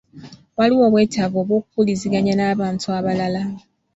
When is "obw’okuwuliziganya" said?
1.43-2.33